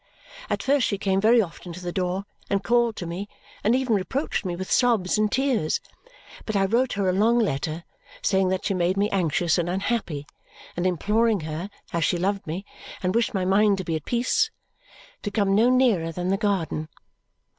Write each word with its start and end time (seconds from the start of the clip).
At 0.49 0.63
first 0.63 0.87
she 0.87 0.97
came 0.97 1.21
very 1.21 1.43
often 1.43 1.73
to 1.73 1.79
the 1.79 1.91
door, 1.91 2.25
and 2.49 2.63
called 2.63 2.95
to 2.95 3.05
me, 3.05 3.29
and 3.63 3.75
even 3.75 3.93
reproached 3.95 4.43
me 4.45 4.55
with 4.55 4.71
sobs 4.71 5.15
and 5.19 5.31
tears; 5.31 5.79
but 6.47 6.55
I 6.55 6.65
wrote 6.65 6.93
her 6.93 7.07
a 7.07 7.11
long 7.13 7.37
letter 7.37 7.83
saying 8.23 8.49
that 8.49 8.65
she 8.65 8.73
made 8.73 8.97
me 8.97 9.11
anxious 9.11 9.59
and 9.59 9.69
unhappy 9.69 10.25
and 10.75 10.87
imploring 10.87 11.41
her, 11.41 11.69
as 11.93 12.03
she 12.03 12.17
loved 12.17 12.47
me 12.47 12.65
and 13.03 13.13
wished 13.13 13.35
my 13.35 13.45
mind 13.45 13.77
to 13.77 13.83
be 13.83 13.95
at 13.95 14.05
peace, 14.05 14.49
to 15.21 15.29
come 15.29 15.53
no 15.53 15.69
nearer 15.69 16.11
than 16.11 16.29
the 16.29 16.35
garden. 16.37 16.89